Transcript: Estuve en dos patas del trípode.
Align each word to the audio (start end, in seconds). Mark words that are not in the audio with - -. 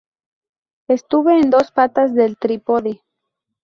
Estuve 0.87 1.37
en 1.39 1.51
dos 1.51 1.71
patas 1.71 2.15
del 2.15 2.35
trípode. 2.35 3.03